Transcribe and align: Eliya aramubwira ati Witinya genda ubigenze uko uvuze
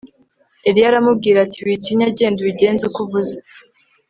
Eliya 0.67 0.87
aramubwira 0.91 1.37
ati 1.45 1.59
Witinya 1.65 2.07
genda 2.17 2.39
ubigenze 2.41 2.81
uko 2.85 2.99
uvuze 3.05 3.35